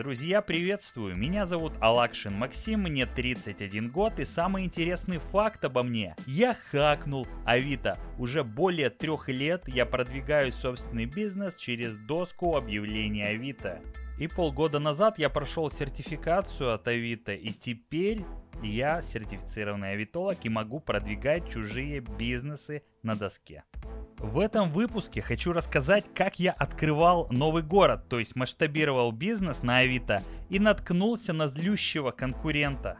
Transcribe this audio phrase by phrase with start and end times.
[0.00, 1.14] Друзья, приветствую!
[1.14, 6.16] Меня зовут Алакшин Максим, мне 31 год и самый интересный факт обо мне.
[6.26, 7.98] Я хакнул Авито.
[8.16, 13.82] Уже более трех лет я продвигаю собственный бизнес через доску объявления Авито.
[14.18, 18.24] И полгода назад я прошел сертификацию от Авито и теперь
[18.62, 23.64] я сертифицированный авитолог и могу продвигать чужие бизнесы на доске.
[24.18, 29.78] В этом выпуске хочу рассказать, как я открывал новый город, то есть масштабировал бизнес на
[29.78, 32.98] Авито и наткнулся на злющего конкурента.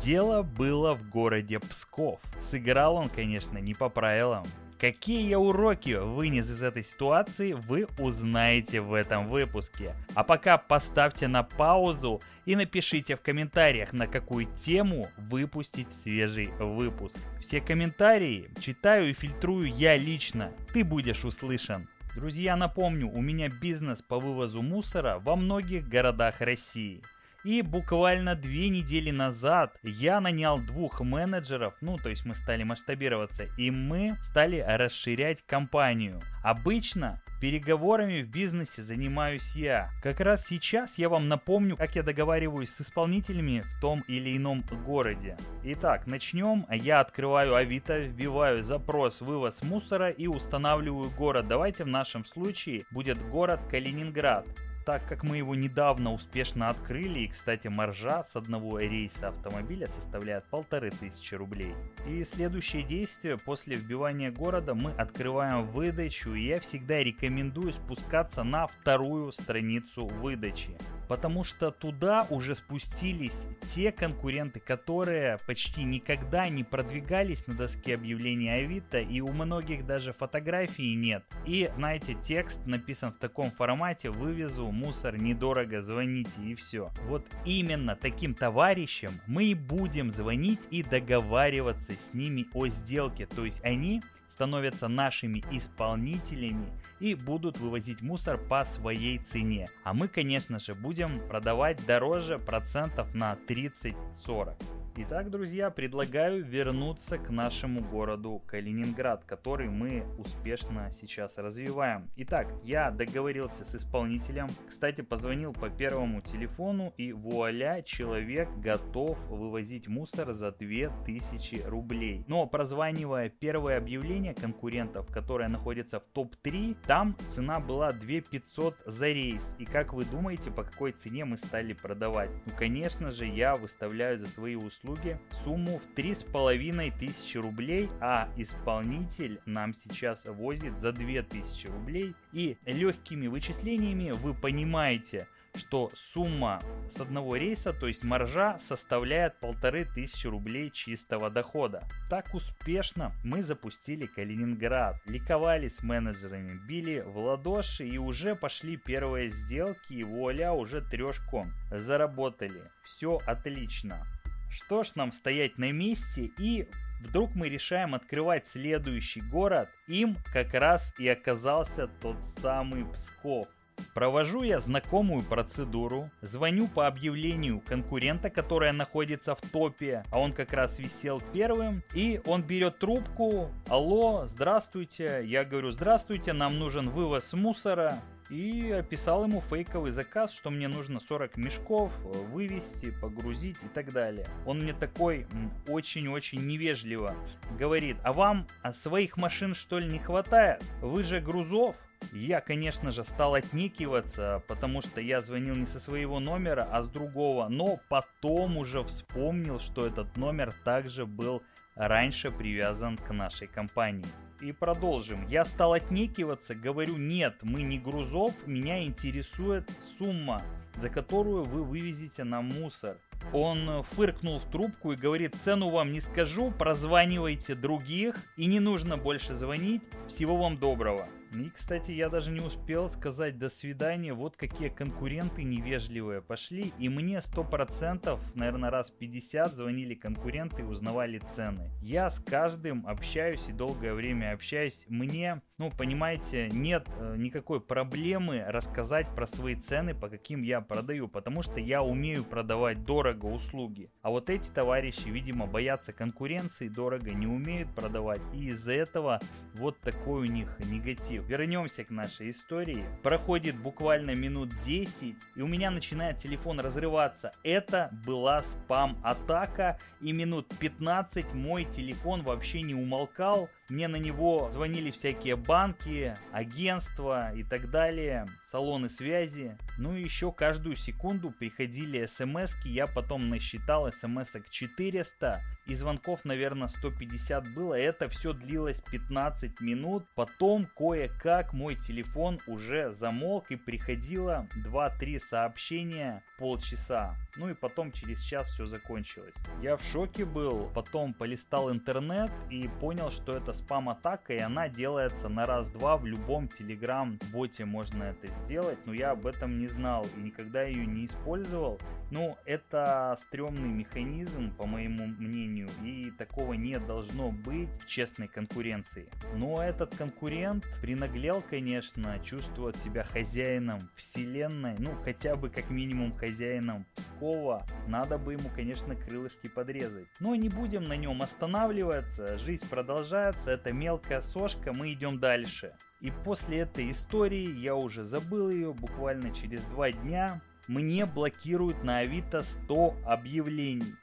[0.00, 2.20] Дело было в городе Псков.
[2.50, 4.44] Сыграл он, конечно, не по правилам.
[4.78, 9.94] Какие я уроки вынес из этой ситуации, вы узнаете в этом выпуске.
[10.14, 17.16] А пока поставьте на паузу и напишите в комментариях, на какую тему выпустить свежий выпуск.
[17.40, 20.52] Все комментарии читаю и фильтрую я лично.
[20.74, 21.88] Ты будешь услышан.
[22.14, 27.02] Друзья, напомню, у меня бизнес по вывозу мусора во многих городах России.
[27.46, 33.44] И буквально две недели назад я нанял двух менеджеров, ну то есть мы стали масштабироваться,
[33.56, 36.20] и мы стали расширять компанию.
[36.42, 39.90] Обычно переговорами в бизнесе занимаюсь я.
[40.02, 44.64] Как раз сейчас я вам напомню, как я договариваюсь с исполнителями в том или ином
[44.84, 45.36] городе.
[45.62, 46.66] Итак, начнем.
[46.68, 51.46] Я открываю Авито, вбиваю запрос вывоз мусора и устанавливаю город.
[51.46, 54.46] Давайте в нашем случае будет город Калининград
[54.86, 60.44] так как мы его недавно успешно открыли, и, кстати, маржа с одного рейса автомобиля составляет
[60.44, 61.74] полторы тысячи рублей.
[62.06, 68.68] И следующее действие, после вбивания города мы открываем выдачу, и я всегда рекомендую спускаться на
[68.68, 73.36] вторую страницу выдачи потому что туда уже спустились
[73.74, 80.12] те конкуренты, которые почти никогда не продвигались на доске объявлений Авито, и у многих даже
[80.12, 81.24] фотографий нет.
[81.44, 86.90] И, знаете, текст написан в таком формате, вывезу мусор недорого, звоните и все.
[87.04, 93.44] Вот именно таким товарищам мы и будем звонить и договариваться с ними о сделке, то
[93.44, 94.02] есть они
[94.36, 96.68] становятся нашими исполнителями
[97.00, 99.66] и будут вывозить мусор по своей цене.
[99.82, 104.54] А мы, конечно же, будем продавать дороже процентов на 30-40.
[104.98, 112.08] Итак, друзья, предлагаю вернуться к нашему городу Калининград, который мы успешно сейчас развиваем.
[112.16, 119.86] Итак, я договорился с исполнителем, кстати, позвонил по первому телефону и вуаля, человек готов вывозить
[119.86, 122.24] мусор за 2000 рублей.
[122.26, 129.54] Но прозванивая первое объявление конкурентов, которое находится в топ-3, там цена была 2500 за рейс.
[129.58, 132.30] И как вы думаете, по какой цене мы стали продавать?
[132.46, 137.38] Ну, конечно же, я выставляю за свои услуги услуги сумму в три с половиной тысячи
[137.38, 142.14] рублей, а исполнитель нам сейчас возит за две тысячи рублей.
[142.32, 145.26] И легкими вычислениями вы понимаете,
[145.56, 146.60] что сумма
[146.90, 151.84] с одного рейса, то есть маржа, составляет полторы тысячи рублей чистого дохода.
[152.10, 159.30] Так успешно мы запустили Калининград, ликовали с менеджерами, били в ладоши и уже пошли первые
[159.30, 162.62] сделки и вуаля уже трешку заработали.
[162.84, 164.06] Все отлично.
[164.50, 166.68] Что ж нам стоять на месте и
[167.00, 169.68] вдруг мы решаем открывать следующий город.
[169.86, 173.46] Им как раз и оказался тот самый Псков.
[173.94, 180.52] Провожу я знакомую процедуру, звоню по объявлению конкурента, которая находится в топе, а он как
[180.52, 187.32] раз висел первым, и он берет трубку, алло, здравствуйте, я говорю, здравствуйте, нам нужен вывоз
[187.34, 187.98] мусора,
[188.30, 193.92] и описал ему фейковый заказ, что мне нужно 40 мешков э, вывести, погрузить и так
[193.92, 194.26] далее.
[194.44, 195.26] Он мне такой
[195.68, 197.14] очень-очень невежливо
[197.58, 200.62] говорит, а вам а своих машин что ли не хватает?
[200.80, 201.76] Вы же грузов?
[202.12, 206.88] Я, конечно же, стал отнекиваться, потому что я звонил не со своего номера, а с
[206.88, 207.48] другого.
[207.48, 211.42] Но потом уже вспомнил, что этот номер также был
[211.74, 214.04] раньше привязан к нашей компании.
[214.40, 215.26] И продолжим.
[215.28, 220.42] Я стал отнекиваться, говорю, нет, мы не грузов, меня интересует сумма,
[220.76, 222.98] за которую вы вывезете нам мусор.
[223.32, 228.96] Он фыркнул в трубку и говорит, цену вам не скажу, прозванивайте других и не нужно
[228.96, 229.82] больше звонить.
[230.08, 231.08] Всего вам доброго.
[231.36, 236.88] И, кстати, я даже не успел сказать до свидания, вот какие конкуренты невежливые пошли, и
[236.88, 241.70] мне 100%, наверное, раз 50 звонили конкуренты и узнавали цены.
[241.82, 244.86] Я с каждым общаюсь и долгое время общаюсь.
[244.88, 251.06] Мне, ну, понимаете, нет э, никакой проблемы рассказать про свои цены, по каким я продаю,
[251.06, 253.90] потому что я умею продавать дорого услуги.
[254.00, 259.20] А вот эти товарищи, видимо, боятся конкуренции, дорого не умеют продавать, и из-за этого
[259.54, 261.25] вот такой у них негатив.
[261.28, 262.84] Вернемся к нашей истории.
[263.02, 267.32] Проходит буквально минут 10, и у меня начинает телефон разрываться.
[267.42, 273.48] Это была спам-атака, и минут 15 мой телефон вообще не умолкал.
[273.68, 279.56] Мне на него звонили всякие банки, агентства и так далее, салоны связи.
[279.78, 286.68] Ну и еще каждую секунду приходили смс я потом насчитал смс 400 и звонков, наверное,
[286.68, 287.74] 150 было.
[287.74, 290.04] Это все длилось 15 минут.
[290.14, 297.16] Потом кое-как мой телефон уже замолк и приходило 2-3 сообщения полчаса.
[297.36, 299.34] Ну и потом через час все закончилось.
[299.60, 305.28] Я в шоке был, потом полистал интернет и понял, что это спам-атака, и она делается
[305.28, 310.20] на раз-два в любом телеграм-боте можно это сделать, но я об этом не знал и
[310.20, 311.78] никогда ее не использовал.
[312.10, 319.08] Ну, это стрёмный механизм, по моему мнению, и такого не должно быть в честной конкуренции.
[319.34, 326.86] Но этот конкурент принаглел, конечно, чувствует себя хозяином вселенной, ну, хотя бы как минимум хозяином
[326.94, 327.66] Пскова.
[327.88, 330.06] Надо бы ему, конечно, крылышки подрезать.
[330.20, 335.74] Но не будем на нем останавливаться, жизнь продолжается, это мелкая сошка, мы идем дальше.
[336.00, 341.98] И после этой истории я уже забыл ее буквально через два дня мне блокируют на
[341.98, 343.94] Авито 100 объявлений.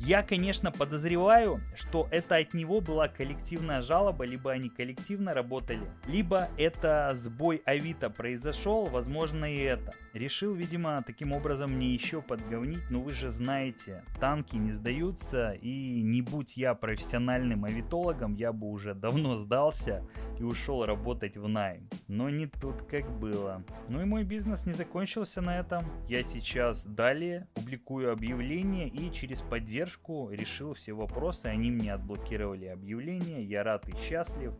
[0.00, 6.48] Я, конечно, подозреваю, что это от него была коллективная жалоба, либо они коллективно работали, либо
[6.56, 9.92] это сбой Авито произошел, возможно и это.
[10.12, 16.00] Решил, видимо, таким образом мне еще подговнить, но вы же знаете, танки не сдаются, и
[16.00, 20.08] не будь я профессиональным авитологом, я бы уже давно сдался
[20.38, 21.88] и ушел работать в найм.
[22.06, 23.64] Но не тут как было.
[23.88, 25.84] Ну и мой бизнес не закончился на этом.
[26.08, 32.66] Я сейчас далее публикую объявления и через поддержку поддержку, решил все вопросы, они мне отблокировали
[32.66, 34.52] объявления, я рад и счастлив.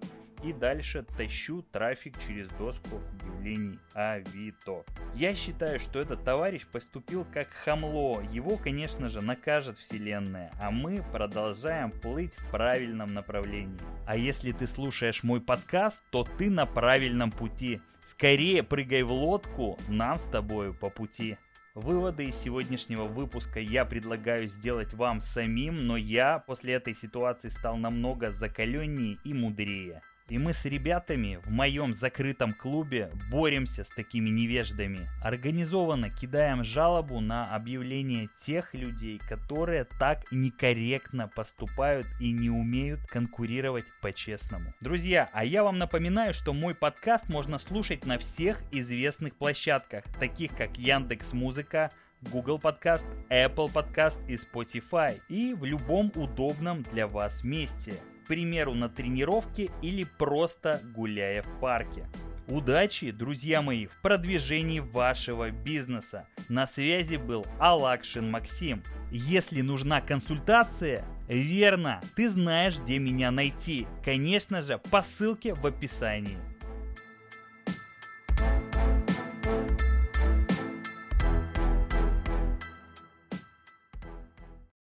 [0.44, 4.84] И дальше тащу трафик через доску объявлений Авито.
[5.16, 8.22] Я считаю, что этот товарищ поступил как хамло.
[8.30, 10.52] Его, конечно же, накажет вселенная.
[10.62, 13.80] А мы продолжаем плыть в правильном направлении.
[14.06, 17.80] А если ты слушаешь мой подкаст, то ты на правильном пути.
[18.06, 21.36] Скорее прыгай в лодку, нам с тобою по пути.
[21.78, 27.76] Выводы из сегодняшнего выпуска я предлагаю сделать вам самим, но я после этой ситуации стал
[27.76, 30.02] намного закаленнее и мудрее.
[30.28, 35.08] И мы с ребятами в моем закрытом клубе боремся с такими невеждами.
[35.22, 43.86] Организованно кидаем жалобу на объявление тех людей, которые так некорректно поступают и не умеют конкурировать
[44.02, 44.74] по-честному.
[44.82, 50.54] Друзья, а я вам напоминаю, что мой подкаст можно слушать на всех известных площадках, таких
[50.54, 51.90] как Яндекс Музыка,
[52.20, 57.94] Google Подкаст, Apple Подкаст и Spotify и в любом удобном для вас месте
[58.28, 62.06] примеру, на тренировке или просто гуляя в парке.
[62.46, 66.26] Удачи, друзья мои, в продвижении вашего бизнеса.
[66.48, 68.82] На связи был Алакшин Максим.
[69.10, 73.86] Если нужна консультация, верно, ты знаешь, где меня найти.
[74.02, 76.38] Конечно же, по ссылке в описании.